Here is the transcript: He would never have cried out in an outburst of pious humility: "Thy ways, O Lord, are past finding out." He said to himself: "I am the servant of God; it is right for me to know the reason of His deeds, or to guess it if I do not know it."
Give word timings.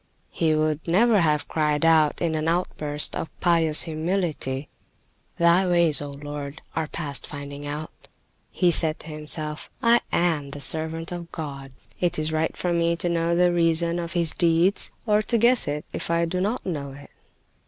He 0.31 0.55
would 0.55 0.87
never 0.87 1.19
have 1.21 1.47
cried 1.47 1.85
out 1.85 2.23
in 2.23 2.33
an 2.33 2.47
outburst 2.47 3.15
of 3.15 3.29
pious 3.39 3.83
humility: 3.83 4.67
"Thy 5.37 5.67
ways, 5.67 6.01
O 6.01 6.09
Lord, 6.09 6.59
are 6.75 6.87
past 6.87 7.27
finding 7.27 7.67
out." 7.67 8.07
He 8.49 8.71
said 8.71 8.97
to 9.01 9.09
himself: 9.09 9.69
"I 9.83 10.01
am 10.11 10.49
the 10.49 10.59
servant 10.59 11.11
of 11.11 11.31
God; 11.31 11.71
it 11.99 12.17
is 12.17 12.31
right 12.31 12.57
for 12.57 12.73
me 12.73 12.95
to 12.95 13.09
know 13.09 13.35
the 13.35 13.53
reason 13.53 13.99
of 13.99 14.13
His 14.13 14.31
deeds, 14.31 14.89
or 15.05 15.21
to 15.21 15.37
guess 15.37 15.67
it 15.67 15.85
if 15.93 16.09
I 16.09 16.25
do 16.25 16.41
not 16.41 16.65
know 16.65 16.93
it." 16.93 17.11